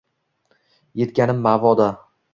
Yetganim 1.01 1.45
ma’voda 1.49 1.91